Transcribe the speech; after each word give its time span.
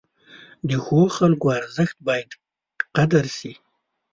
د 0.69 0.71
ښو 0.83 0.99
خلکو 1.17 1.47
ارزښت 1.59 1.97
باید 2.07 2.29
قدر 2.95 3.25
شي. 3.37 3.53